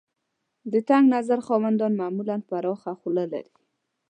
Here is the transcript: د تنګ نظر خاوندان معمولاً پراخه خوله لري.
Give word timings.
د 0.71 0.73
تنګ 0.89 1.05
نظر 1.15 1.39
خاوندان 1.47 1.91
معمولاً 2.01 2.37
پراخه 2.49 2.91
خوله 2.99 3.25
لري. 3.33 3.53